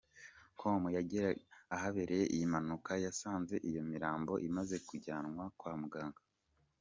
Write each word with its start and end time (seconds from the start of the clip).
com 0.59 0.81
yageraga 0.97 1.41
ahabereye 1.75 2.25
iyi 2.35 2.45
mpanuka, 2.51 2.91
yasanze 3.05 3.55
iyo 3.69 3.81
mirambo 3.91 4.33
imaze 4.47 4.75
kujyanywa 4.87 5.45
kwa 5.59 5.73
muganga. 5.81 6.19